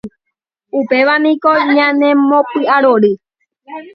[0.79, 3.13] Upévaniko ñanembopy'arory